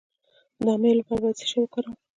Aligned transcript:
د 0.61 0.65
امیب 0.75 0.95
لپاره 0.99 1.21
باید 1.23 1.37
څه 1.39 1.45
شی 1.49 1.57
وکاروم؟ 1.59 1.95